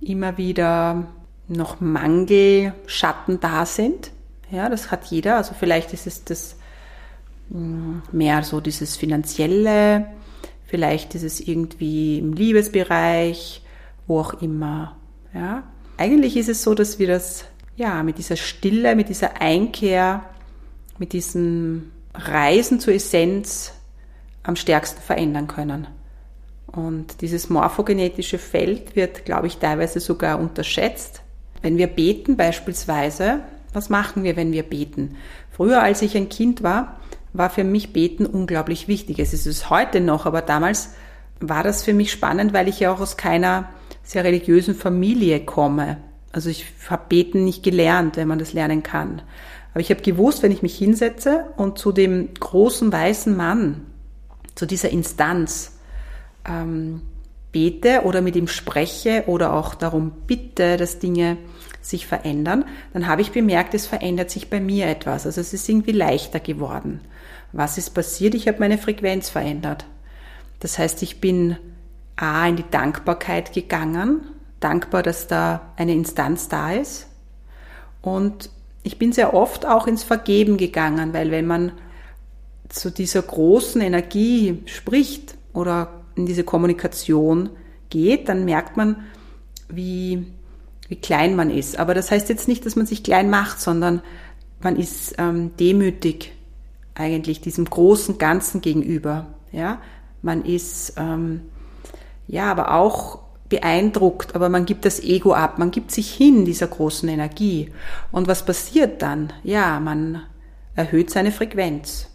immer 0.03 0.37
wieder 0.37 1.07
noch 1.49 1.81
Mangelschatten 1.81 3.41
da 3.41 3.65
sind. 3.65 4.11
Ja, 4.51 4.69
das 4.69 4.91
hat 4.91 5.07
jeder. 5.07 5.37
Also 5.37 5.55
vielleicht 5.59 5.93
ist 5.93 6.07
es 6.07 6.25
das 6.25 6.57
hm, 7.51 8.03
mehr 8.13 8.43
so 8.43 8.61
dieses 8.61 8.97
finanzielle, 8.97 10.07
Vielleicht 10.69 11.15
ist 11.15 11.23
es 11.23 11.41
irgendwie 11.41 12.19
im 12.19 12.35
Liebesbereich, 12.35 13.63
wo 14.07 14.21
auch 14.21 14.35
immer. 14.43 14.99
Ja. 15.33 15.63
Eigentlich 15.97 16.37
ist 16.37 16.51
es 16.51 16.63
so, 16.63 16.75
dass 16.75 16.99
wir 16.99 17.09
das 17.09 17.47
ja 17.77 18.03
mit 18.03 18.19
dieser 18.19 18.37
Stille, 18.37 18.95
mit 18.95 19.09
dieser 19.09 19.41
Einkehr, 19.41 20.25
mit 20.99 21.15
diesem 21.15 21.91
Reisen 22.13 22.81
zur 22.81 22.93
Essenz 22.93 23.73
am 24.43 24.57
stärksten 24.57 25.01
verändern 25.01 25.49
können. 25.49 25.87
Und 26.67 27.23
dieses 27.23 27.49
morphogenetische 27.49 28.37
Feld 28.39 28.95
wird, 28.95 29.25
glaube 29.25 29.47
ich, 29.47 29.57
teilweise 29.57 30.01
sogar 30.01 30.39
unterschätzt. 30.39 31.23
Wenn 31.63 31.79
wir 31.79 31.87
beten 31.87 32.37
beispielsweise, 32.37 33.41
was 33.73 33.89
machen 33.89 34.25
wir, 34.25 34.37
wenn 34.37 34.53
wir 34.53 34.63
beten? 34.63 35.17
Früher, 35.51 35.83
als 35.83 36.03
ich 36.03 36.17
ein 36.17 36.29
Kind 36.29 36.63
war, 36.63 36.99
war 37.33 37.51
für 37.51 37.65
mich 37.65 37.93
Beten 37.93 38.27
unglaublich 38.27 38.89
wichtig. 38.89 39.19
Es 39.19 39.33
ist 39.33 39.47
es 39.47 39.71
heute 39.71 40.01
noch, 40.01 40.27
aber 40.27 40.43
damals 40.43 40.95
war 41.41 41.63
das 41.63 41.83
für 41.83 41.93
mich 41.93 42.11
spannend, 42.11 42.53
weil 42.53 42.69
ich 42.69 42.81
ja 42.81 42.93
auch 42.93 43.01
aus 43.01 43.17
keiner 43.17 43.69
sehr 44.03 44.25
religiösen 44.25 44.75
Familie 44.75 45.41
komme. 45.41 45.99
Also 46.33 46.51
ich 46.51 46.67
habe 46.89 47.05
Beten 47.09 47.45
nicht 47.45 47.63
gelernt, 47.63 48.17
wenn 48.17 48.29
man 48.29 48.39
das 48.39 48.53
lernen 48.53 48.83
kann. 48.83 49.23
Aber 49.73 49.81
ich 49.81 49.91
habe 49.91 50.03
gewusst, 50.03 50.43
wenn 50.43 50.53
ich 50.53 50.63
mich 50.63 50.77
hinsetze 50.77 51.45
und 51.57 51.79
zu 51.79 51.93
dem 51.93 52.35
großen 52.35 52.91
weißen 52.91 53.37
Mann, 53.37 53.87
zu 54.55 54.67
dieser 54.67 54.91
Instanz 54.91 55.79
ähm, 56.47 57.03
bete 57.53 58.03
oder 58.05 58.21
mit 58.21 58.35
ihm 58.35 58.49
spreche 58.49 59.25
oder 59.27 59.53
auch 59.53 59.75
darum 59.75 60.13
bitte, 60.27 60.77
dass 60.77 60.99
Dinge 60.99 61.37
sich 61.89 62.07
verändern, 62.07 62.65
dann 62.93 63.07
habe 63.07 63.23
ich 63.23 63.33
bemerkt, 63.33 63.75
es 63.75 63.87
verändert 63.87 64.31
sich 64.31 64.51
bei 64.51 64.61
mir 64.61 64.87
etwas. 64.87 65.27
Also 65.27 65.41
es 65.41 65.53
ist 65.53 65.69
irgendwie 65.69 65.93
leichter 65.93 66.41
geworden. 66.41 67.01
Was 67.53 67.79
ist 67.79 67.91
passiert? 67.91 68.35
Ich 68.35 68.47
habe 68.47 68.59
meine 68.61 68.79
Frequenz 68.79 69.31
verändert. 69.31 69.87
Das 70.61 70.79
heißt, 70.79 71.03
ich 71.03 71.21
bin 71.21 71.57
A 72.17 72.47
in 72.49 72.57
die 72.57 72.71
Dankbarkeit 72.71 73.53
gegangen, 73.53 74.21
dankbar, 74.61 75.03
dass 75.03 75.29
da 75.29 75.73
eine 75.77 75.95
Instanz 75.95 76.49
da 76.49 76.73
ist. 76.73 77.07
Und 78.03 78.51
ich 78.83 78.99
bin 78.99 79.13
sehr 79.13 79.35
oft 79.35 79.67
auch 79.67 79.87
ins 79.87 80.03
Vergeben 80.03 80.57
gegangen, 80.57 81.13
weil 81.13 81.31
wenn 81.31 81.47
man 81.47 81.73
zu 82.69 82.91
dieser 82.91 83.23
großen 83.23 83.81
Energie 83.81 84.63
spricht 84.67 85.37
oder 85.53 86.03
in 86.17 86.27
diese 86.27 86.45
Kommunikation 86.45 87.51
geht, 87.91 88.29
dann 88.29 88.45
merkt 88.45 88.77
man, 88.77 89.05
wie, 89.69 90.27
wie 90.89 90.97
klein 90.97 91.37
man 91.37 91.51
ist. 91.51 91.79
Aber 91.79 91.95
das 91.95 92.11
heißt 92.11 92.29
jetzt 92.29 92.49
nicht, 92.49 92.67
dass 92.67 92.77
man 92.77 92.87
sich 92.87 93.03
klein 93.03 93.31
macht, 93.31 93.61
sondern 93.61 94.03
man 94.61 94.77
ist 94.77 95.15
ähm, 95.19 95.53
demütig 95.59 96.33
eigentlich 96.95 97.41
diesem 97.41 97.65
großen 97.65 98.19
Ganzen 98.19 98.61
gegenüber. 98.61 99.27
Ja, 99.53 99.81
man 100.23 100.45
ist 100.45 100.95
ähm, 100.97 101.43
ja, 102.27 102.51
aber 102.51 102.75
auch 102.75 103.21
beeindruckt, 103.49 104.35
aber 104.35 104.51
man 104.51 104.67
gibt 104.67 104.85
das 104.85 105.01
Ego 105.01 105.33
ab, 105.33 105.59
man 105.59 105.71
gibt 105.71 105.91
sich 105.91 106.13
hin 106.13 106.45
dieser 106.45 106.67
großen 106.67 107.09
Energie. 107.09 107.73
Und 108.13 108.29
was 108.29 108.45
passiert 108.45 109.01
dann? 109.01 109.33
Ja, 109.43 109.81
man 109.81 110.23
erhöht 110.75 111.11
seine 111.11 111.33
Frequenz. 111.33 112.11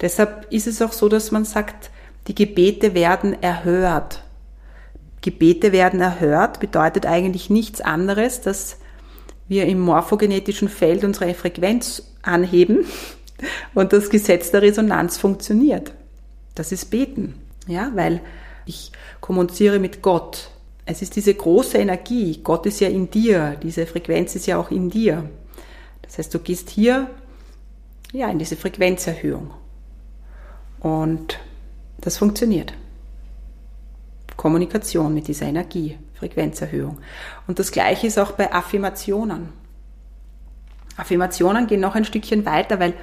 Deshalb 0.00 0.52
ist 0.52 0.66
es 0.66 0.82
auch 0.82 0.92
so, 0.92 1.08
dass 1.08 1.30
man 1.30 1.44
sagt, 1.44 1.90
die 2.26 2.34
Gebete 2.34 2.94
werden 2.94 3.40
erhört. 3.40 4.24
Gebete 5.26 5.72
werden 5.72 6.00
erhört 6.00 6.60
bedeutet 6.60 7.04
eigentlich 7.04 7.50
nichts 7.50 7.80
anderes, 7.80 8.42
dass 8.42 8.76
wir 9.48 9.66
im 9.66 9.80
morphogenetischen 9.80 10.68
Feld 10.68 11.02
unsere 11.02 11.34
Frequenz 11.34 12.14
anheben 12.22 12.84
und 13.74 13.92
das 13.92 14.08
Gesetz 14.08 14.52
der 14.52 14.62
Resonanz 14.62 15.18
funktioniert. 15.18 15.92
Das 16.54 16.70
ist 16.70 16.92
Beten. 16.92 17.34
Ja, 17.66 17.90
weil 17.96 18.20
ich 18.66 18.92
kommuniziere 19.20 19.80
mit 19.80 20.00
Gott. 20.00 20.50
Es 20.84 21.02
ist 21.02 21.16
diese 21.16 21.34
große 21.34 21.76
Energie. 21.78 22.38
Gott 22.44 22.64
ist 22.64 22.78
ja 22.78 22.86
in 22.86 23.10
dir. 23.10 23.56
Diese 23.60 23.84
Frequenz 23.84 24.36
ist 24.36 24.46
ja 24.46 24.56
auch 24.58 24.70
in 24.70 24.90
dir. 24.90 25.28
Das 26.02 26.18
heißt, 26.18 26.32
du 26.32 26.38
gehst 26.38 26.70
hier 26.70 27.10
ja, 28.12 28.30
in 28.30 28.38
diese 28.38 28.54
Frequenzerhöhung. 28.54 29.50
Und 30.78 31.40
das 31.98 32.16
funktioniert. 32.16 32.74
Kommunikation 34.46 35.12
mit 35.12 35.26
dieser 35.26 35.46
Energie, 35.46 35.98
Frequenzerhöhung. 36.14 36.98
Und 37.48 37.58
das 37.58 37.72
Gleiche 37.72 38.06
ist 38.06 38.16
auch 38.16 38.30
bei 38.30 38.52
Affirmationen. 38.52 39.48
Affirmationen 40.96 41.66
gehen 41.66 41.80
noch 41.80 41.96
ein 41.96 42.04
Stückchen 42.04 42.46
weiter, 42.46 42.78
weil 42.78 42.94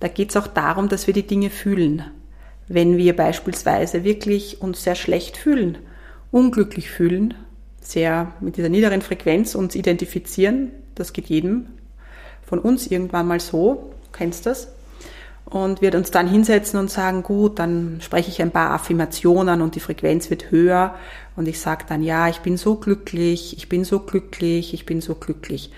da 0.00 0.08
geht 0.08 0.30
es 0.30 0.38
auch 0.38 0.46
darum, 0.46 0.88
dass 0.88 1.06
wir 1.06 1.12
die 1.12 1.26
Dinge 1.26 1.50
fühlen. 1.50 2.02
Wenn 2.66 2.96
wir 2.96 3.14
beispielsweise 3.14 4.04
wirklich 4.04 4.62
uns 4.62 4.84
sehr 4.84 4.94
schlecht 4.94 5.36
fühlen, 5.36 5.76
unglücklich 6.30 6.88
fühlen, 6.88 7.34
sehr 7.82 8.32
mit 8.40 8.56
dieser 8.56 8.70
niederen 8.70 9.02
Frequenz 9.02 9.54
uns 9.54 9.74
identifizieren, 9.74 10.70
das 10.94 11.12
geht 11.12 11.26
jedem 11.26 11.66
von 12.42 12.58
uns 12.58 12.86
irgendwann 12.86 13.28
mal 13.28 13.40
so, 13.40 13.92
du 14.06 14.12
kennst 14.12 14.46
das, 14.46 14.68
und 15.46 15.80
wird 15.80 15.94
uns 15.94 16.10
dann 16.10 16.28
hinsetzen 16.28 16.78
und 16.78 16.90
sagen, 16.90 17.22
gut, 17.22 17.60
dann 17.60 18.00
spreche 18.00 18.30
ich 18.30 18.42
ein 18.42 18.50
paar 18.50 18.72
Affirmationen 18.72 19.62
und 19.62 19.76
die 19.76 19.80
Frequenz 19.80 20.28
wird 20.28 20.50
höher 20.50 20.96
und 21.36 21.46
ich 21.46 21.60
sage 21.60 21.84
dann, 21.88 22.02
ja, 22.02 22.28
ich 22.28 22.40
bin 22.40 22.56
so 22.56 22.74
glücklich, 22.74 23.56
ich 23.56 23.68
bin 23.68 23.84
so 23.84 24.00
glücklich, 24.00 24.74
ich 24.74 24.86
bin 24.86 25.00
so 25.00 25.14
glücklich. 25.14 25.70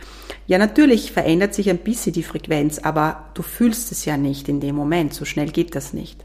Ja, 0.46 0.56
natürlich 0.56 1.12
verändert 1.12 1.52
sich 1.52 1.68
ein 1.68 1.78
bisschen 1.78 2.14
die 2.14 2.22
Frequenz, 2.22 2.78
aber 2.78 3.26
du 3.34 3.42
fühlst 3.42 3.92
es 3.92 4.06
ja 4.06 4.16
nicht 4.16 4.48
in 4.48 4.60
dem 4.60 4.74
Moment, 4.74 5.12
so 5.12 5.26
schnell 5.26 5.50
geht 5.50 5.74
das 5.74 5.92
nicht. 5.92 6.24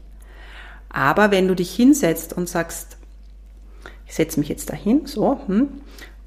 Aber 0.88 1.30
wenn 1.30 1.46
du 1.46 1.54
dich 1.54 1.74
hinsetzt 1.74 2.32
und 2.32 2.48
sagst, 2.48 2.96
ich 4.06 4.14
setze 4.14 4.40
mich 4.40 4.48
jetzt 4.48 4.70
dahin, 4.70 5.04
so, 5.04 5.38
hm, 5.46 5.68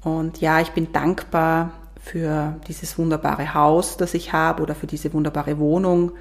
und 0.02 0.40
ja, 0.40 0.60
ich 0.60 0.70
bin 0.70 0.92
dankbar 0.92 1.72
für 2.00 2.56
dieses 2.68 2.96
wunderbare 2.96 3.54
Haus, 3.54 3.96
das 3.96 4.14
ich 4.14 4.32
habe 4.32 4.62
oder 4.62 4.76
für 4.76 4.86
diese 4.86 5.12
wunderbare 5.12 5.58
Wohnung, 5.58 6.12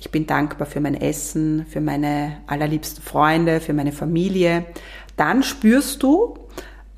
ich 0.00 0.10
bin 0.10 0.26
dankbar 0.26 0.66
für 0.66 0.80
mein 0.80 0.94
Essen, 0.94 1.66
für 1.68 1.82
meine 1.82 2.38
allerliebsten 2.46 3.02
Freunde, 3.02 3.60
für 3.60 3.74
meine 3.74 3.92
Familie. 3.92 4.64
Dann 5.16 5.42
spürst 5.42 6.02
du, 6.02 6.38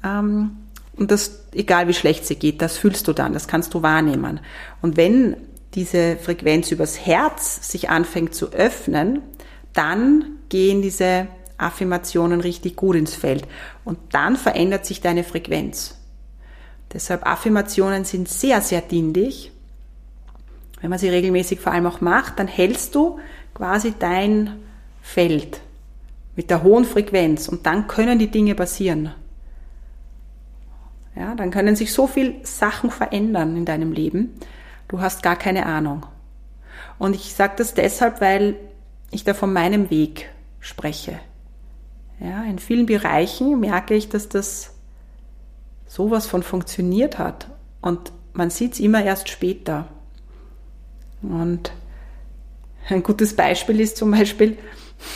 ähm, 0.05 0.57
und 0.97 1.11
das, 1.11 1.47
egal 1.53 1.89
wie 1.89 1.95
schlecht 1.95 2.25
sie 2.25 2.37
geht, 2.37 2.63
das 2.63 2.79
fühlst 2.79 3.09
du 3.09 3.13
dann, 3.13 3.33
das 3.33 3.49
kannst 3.49 3.75
du 3.75 3.83
wahrnehmen. 3.83 4.39
Und 4.83 4.97
wenn 4.97 5.37
diese 5.75 6.17
Frequenz 6.17 6.71
übers 6.71 7.05
Herz 7.05 7.69
sich 7.69 7.91
anfängt 7.91 8.35
zu 8.35 8.53
öffnen, 8.53 9.21
dann 9.73 10.39
gehen 10.49 10.81
diese 10.81 11.27
Affirmationen 11.59 12.41
richtig 12.41 12.77
gut 12.77 12.95
ins 12.95 13.17
Feld. 13.17 13.49
Und 13.85 13.99
dann 14.13 14.37
verändert 14.37 14.87
sich 14.87 15.01
deine 15.01 15.25
Frequenz. 15.25 15.97
Deshalb 16.93 17.27
Affirmationen 17.27 18.05
sind 18.05 18.29
sehr, 18.29 18.61
sehr 18.61 18.83
dienlich 18.83 19.51
wenn 20.83 20.91
man 20.91 20.99
sie 20.99 21.09
regelmäßig 21.09 21.61
vor 21.61 21.73
allem 21.73 21.87
auch 21.87 22.01
macht, 22.01 22.39
dann 22.39 22.49
hältst 22.49 22.95
du 22.95 23.19
quasi 23.55 23.95
dein 23.99 24.59
Feld 25.01 25.61
mit 26.37 26.51
der 26.51 26.63
hohen 26.63 26.85
Frequenz 26.85 27.49
und 27.49 27.67
dann 27.67 27.87
können 27.87 28.19
die 28.19 28.31
Dinge 28.31 28.55
passieren. 28.55 29.15
Ja, 31.15 31.35
dann 31.35 31.51
können 31.51 31.77
sich 31.77 31.93
so 31.93 32.07
viel 32.07 32.35
Sachen 32.43 32.91
verändern 32.91 33.57
in 33.57 33.65
deinem 33.65 33.93
Leben. 33.93 34.35
Du 34.89 35.01
hast 35.01 35.23
gar 35.23 35.37
keine 35.37 35.67
Ahnung. 35.67 36.05
Und 36.99 37.15
ich 37.15 37.35
sage 37.35 37.55
das 37.57 37.75
deshalb, 37.75 38.21
weil 38.21 38.57
ich 39.11 39.25
da 39.25 39.35
von 39.35 39.53
meinem 39.53 39.89
Weg 39.91 40.31
spreche. 40.59 41.19
Ja, 42.19 42.43
in 42.45 42.59
vielen 42.59 42.87
Bereichen 42.87 43.61
merke 43.61 43.95
ich, 43.95 44.09
dass 44.09 44.29
das 44.29 44.75
sowas 45.87 46.27
von 46.27 46.43
funktioniert 46.43 47.19
hat. 47.19 47.47
Und 47.83 48.13
man 48.33 48.51
sieht 48.51 48.75
es 48.75 48.81
immer 48.81 49.05
erst 49.05 49.29
später. 49.29 49.89
Und 51.23 51.73
ein 52.89 53.03
gutes 53.03 53.35
Beispiel 53.35 53.81
ist 53.81 53.97
zum 53.97 54.11
Beispiel, 54.11 54.59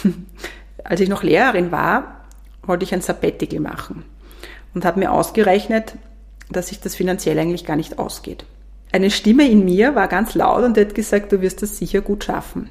als 0.85 1.01
ich 1.01 1.09
noch 1.09 1.23
Lehrerin 1.23 1.73
war, 1.73 2.25
wollte 2.63 2.85
ich 2.85 2.95
ein 2.95 3.01
Sabbatical 3.01 3.61
machen 3.61 4.05
und 4.75 4.85
habe 4.85 5.01
mir 5.01 5.13
ausgerechnet, 5.13 5.95
dass 6.51 6.69
sich 6.69 6.81
das 6.81 6.95
finanziell 6.95 7.39
eigentlich 7.39 7.65
gar 7.65 7.77
nicht 7.77 7.99
ausgeht. 7.99 8.45
Eine 8.93 9.11
Stimme 9.11 9.49
in 9.49 9.65
mir 9.65 9.95
war 9.95 10.09
ganz 10.09 10.35
laut 10.35 10.65
und 10.65 10.79
hat 10.79 10.95
gesagt, 10.95 11.33
du 11.33 11.41
wirst 11.41 11.63
das 11.63 11.77
sicher 11.77 12.01
gut 12.01 12.25
schaffen. 12.25 12.71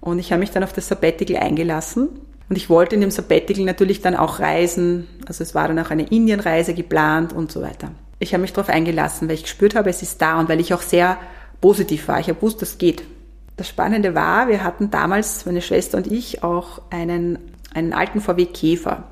Und 0.00 0.18
ich 0.18 0.32
habe 0.32 0.40
mich 0.40 0.50
dann 0.50 0.64
auf 0.64 0.72
das 0.72 0.88
Sabbatical 0.88 1.36
eingelassen 1.36 2.08
und 2.48 2.56
ich 2.56 2.70
wollte 2.70 2.94
in 2.94 3.00
dem 3.00 3.10
Sabbatical 3.10 3.64
natürlich 3.64 4.00
dann 4.00 4.16
auch 4.16 4.38
reisen. 4.38 5.06
Also 5.26 5.42
es 5.42 5.54
war 5.54 5.68
dann 5.68 5.78
auch 5.78 5.90
eine 5.90 6.06
Indienreise 6.08 6.74
geplant 6.74 7.32
und 7.32 7.52
so 7.52 7.62
weiter. 7.62 7.90
Ich 8.18 8.32
habe 8.32 8.42
mich 8.42 8.52
darauf 8.52 8.68
eingelassen, 8.68 9.28
weil 9.28 9.34
ich 9.34 9.44
gespürt 9.44 9.74
habe, 9.74 9.90
es 9.90 10.02
ist 10.02 10.20
da 10.20 10.38
und 10.38 10.48
weil 10.48 10.60
ich 10.60 10.72
auch 10.74 10.82
sehr 10.82 11.16
positiv 11.60 12.08
war. 12.08 12.20
Ich 12.20 12.28
habe 12.28 12.38
gewusst, 12.38 12.62
das 12.62 12.78
geht. 12.78 13.02
Das 13.56 13.68
Spannende 13.68 14.14
war, 14.14 14.48
wir 14.48 14.64
hatten 14.64 14.90
damals, 14.90 15.44
meine 15.44 15.60
Schwester 15.60 15.98
und 15.98 16.06
ich, 16.06 16.42
auch 16.42 16.80
einen, 16.90 17.38
einen 17.74 17.92
alten 17.92 18.20
VW 18.20 18.46
Käfer. 18.46 19.04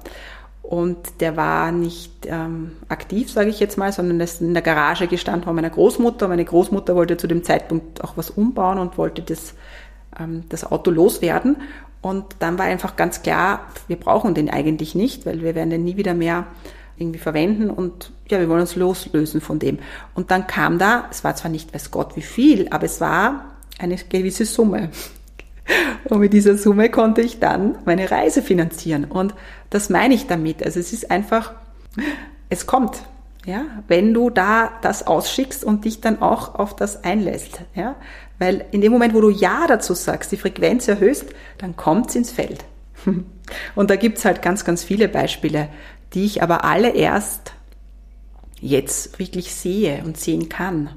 Und 0.63 0.99
der 1.21 1.37
war 1.37 1.73
nicht 1.73 2.27
ähm, 2.27 2.73
aktiv, 2.89 3.31
sage 3.31 3.49
ich 3.49 3.59
jetzt 3.59 3.79
mal, 3.79 3.91
sondern 3.91 4.21
ist 4.21 4.43
in 4.43 4.53
der 4.53 4.63
Garage 4.63 5.07
gestanden 5.07 5.45
von 5.45 5.55
meiner 5.55 5.71
Großmutter. 5.71 6.29
Meine 6.29 6.45
Großmutter 6.45 6.95
wollte 6.95 7.17
zu 7.17 7.27
dem 7.27 7.43
Zeitpunkt 7.43 8.05
auch 8.05 8.17
was 8.17 8.29
umbauen 8.29 8.79
und 8.79 8.99
wollte 8.99 9.23
das, 9.23 9.55
ähm, 10.19 10.45
das 10.51 10.71
Auto 10.71 10.91
loswerden. 10.91 11.57
Und 12.03 12.25
dann 12.41 12.59
war 12.59 12.67
einfach 12.67 12.97
ganz 12.97 13.23
klar, 13.23 13.67
wir 13.87 13.97
brauchen 13.97 14.35
den 14.35 14.51
eigentlich 14.51 14.95
nicht, 14.95 15.25
weil 15.25 15.43
wir 15.43 15.55
werden 15.55 15.71
den 15.71 15.85
nie 15.85 15.97
wieder 15.97 16.15
mehr 16.15 16.47
irgendwie 16.99 17.19
verwenden 17.19 17.71
und 17.71 18.13
ja, 18.29 18.41
wir 18.41 18.49
wollen 18.49 18.61
uns 18.61 18.77
loslösen 18.77 19.41
von 19.41 19.59
dem. 19.59 19.79
Und 20.15 20.31
dann 20.31 20.47
kam 20.47 20.79
da, 20.79 21.07
es 21.11 21.25
war 21.25 21.35
zwar 21.37 21.51
nicht 21.51 21.75
weiß 21.75 21.91
Gott 21.91 22.17
wie 22.17 22.23
viel, 22.23 22.69
aber 22.71 22.85
es 22.85 23.01
war 23.01 23.57
eine 23.79 23.97
gewisse 23.97 24.45
Summe. 24.45 24.91
Und 26.05 26.21
mit 26.21 26.33
dieser 26.33 26.57
Summe 26.57 26.91
konnte 26.91 27.21
ich 27.21 27.41
dann 27.41 27.77
meine 27.85 28.11
Reise 28.11 28.41
finanzieren. 28.41 29.05
Und 29.05 29.35
das 29.69 29.91
meine 29.91 30.15
ich 30.15 30.27
damit. 30.27 30.65
Also 30.65 30.81
es 30.81 30.95
ist 30.95 31.11
einfach, 31.11 31.53
es 32.49 32.67
kommt. 32.67 33.03
Ja, 33.45 33.65
wenn 33.87 34.13
du 34.13 34.29
da 34.29 34.73
das 34.83 35.07
ausschickst 35.07 35.65
und 35.65 35.85
dich 35.85 36.01
dann 36.01 36.21
auch 36.21 36.55
auf 36.55 36.77
das 36.77 37.05
einlässt, 37.05 37.61
ja, 37.75 37.97
weil 38.39 38.67
in 38.73 38.83
dem 38.83 38.93
Moment, 38.93 39.15
wo 39.15 39.21
du 39.23 39.31
Ja 39.31 39.67
dazu 39.67 39.95
sagst, 39.95 40.33
die 40.33 40.37
Frequenz 40.37 40.87
erhöhst, 40.87 41.27
dann 41.57 41.75
kommt's 41.75 42.15
ins 42.15 42.31
Feld. 42.31 42.65
Und 43.75 43.91
da 43.91 43.97
gibt's 43.97 44.25
halt 44.25 44.43
ganz, 44.43 44.65
ganz 44.65 44.85
viele 44.85 45.09
Beispiele 45.09 45.69
die 46.15 46.25
ich 46.25 46.43
aber 46.43 46.65
alle 46.65 46.91
erst 46.91 47.53
jetzt 48.61 49.19
wirklich 49.19 49.55
sehe 49.55 50.03
und 50.05 50.17
sehen 50.17 50.49
kann. 50.49 50.91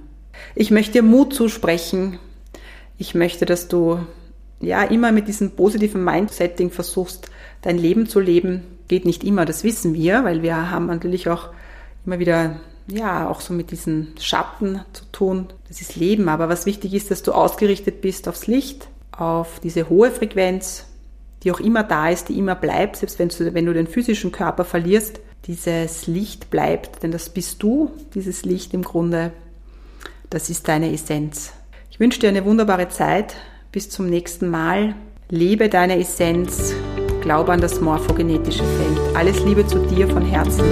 Ich 0.55 0.71
möchte 0.71 0.93
dir 0.93 1.03
Mut 1.03 1.33
zusprechen. 1.33 2.19
Ich 2.97 3.15
möchte, 3.15 3.45
dass 3.45 3.67
du 3.67 3.99
ja 4.59 4.83
immer 4.83 5.11
mit 5.11 5.27
diesem 5.27 5.51
positiven 5.51 6.03
Mindsetting 6.03 6.71
versuchst, 6.71 7.29
dein 7.61 7.77
Leben 7.77 8.07
zu 8.07 8.19
leben. 8.19 8.63
Geht 8.87 9.05
nicht 9.05 9.23
immer, 9.23 9.45
das 9.45 9.63
wissen 9.63 9.93
wir, 9.93 10.23
weil 10.23 10.41
wir 10.41 10.71
haben 10.71 10.87
natürlich 10.87 11.29
auch 11.29 11.49
immer 12.05 12.19
wieder 12.19 12.59
ja, 12.87 13.29
auch 13.29 13.41
so 13.41 13.53
mit 13.53 13.71
diesen 13.71 14.15
Schatten 14.19 14.81
zu 14.93 15.05
tun. 15.11 15.47
Das 15.67 15.81
ist 15.81 15.95
Leben, 15.95 16.29
aber 16.29 16.49
was 16.49 16.65
wichtig 16.65 16.93
ist, 16.93 17.11
dass 17.11 17.23
du 17.23 17.31
ausgerichtet 17.31 18.01
bist 18.01 18.27
aufs 18.27 18.47
Licht, 18.47 18.87
auf 19.11 19.59
diese 19.59 19.87
hohe 19.89 20.11
Frequenz, 20.11 20.85
die 21.43 21.51
auch 21.51 21.59
immer 21.59 21.83
da 21.83 22.09
ist, 22.09 22.29
die 22.29 22.37
immer 22.37 22.55
bleibt, 22.55 22.97
selbst 22.97 23.19
wenn 23.19 23.29
du, 23.29 23.53
wenn 23.53 23.65
du 23.65 23.73
den 23.73 23.87
physischen 23.87 24.31
Körper 24.31 24.63
verlierst, 24.63 25.19
dieses 25.47 26.07
Licht 26.07 26.49
bleibt, 26.49 27.01
denn 27.03 27.11
das 27.11 27.29
bist 27.29 27.63
du, 27.63 27.91
dieses 28.13 28.45
Licht 28.45 28.73
im 28.73 28.83
Grunde, 28.83 29.31
das 30.29 30.49
ist 30.49 30.67
deine 30.67 30.91
Essenz. 30.93 31.53
Ich 31.89 31.99
wünsche 31.99 32.19
dir 32.19 32.29
eine 32.29 32.45
wunderbare 32.45 32.89
Zeit, 32.89 33.35
bis 33.71 33.89
zum 33.89 34.09
nächsten 34.09 34.49
Mal. 34.49 34.95
Lebe 35.29 35.69
deine 35.69 35.97
Essenz, 35.97 36.73
glaube 37.21 37.51
an 37.51 37.61
das 37.61 37.81
morphogenetische 37.81 38.63
Feld. 38.63 39.15
Alles 39.15 39.43
Liebe 39.43 39.65
zu 39.65 39.79
dir 39.79 40.07
von 40.07 40.25
Herzen, 40.25 40.65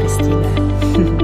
Christine. 0.00 1.12